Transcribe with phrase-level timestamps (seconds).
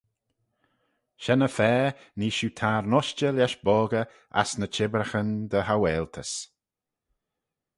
[1.23, 1.71] Shen-y-fa
[2.17, 4.05] nee shiu tayrn ushtey lesh boggey
[4.41, 6.31] ass ny chibbraghyn dy haualtys.